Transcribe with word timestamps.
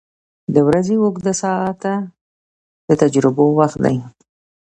•د 0.53 0.55
ورځې 0.67 0.95
اوږده 0.99 1.33
ساعته 1.41 1.93
د 2.87 2.89
تجربو 3.01 3.45
وخت 3.59 3.77
دی. 3.85 3.97